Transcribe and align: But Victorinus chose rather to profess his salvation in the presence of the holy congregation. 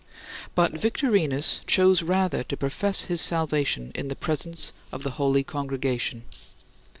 But 0.55 0.71
Victorinus 0.71 1.61
chose 1.67 2.01
rather 2.01 2.41
to 2.45 2.57
profess 2.57 3.03
his 3.03 3.21
salvation 3.21 3.91
in 3.93 4.07
the 4.07 4.15
presence 4.15 4.73
of 4.91 5.03
the 5.03 5.11
holy 5.11 5.43
congregation. 5.43 6.23